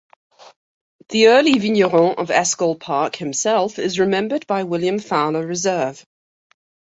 [1.09, 6.03] The early vigneron of Eschol Park himself is remembered by William Fowler Reserve.